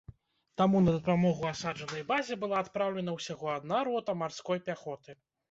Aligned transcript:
Таму 0.59 0.77
на 0.85 0.93
дапамогу 0.95 1.43
асаджанай 1.49 2.03
базе 2.13 2.39
была 2.45 2.57
адпраўлена 2.65 3.17
ўсяго 3.19 3.53
адна 3.59 3.83
рота 3.91 4.19
марской 4.25 4.65
пяхоты. 4.73 5.19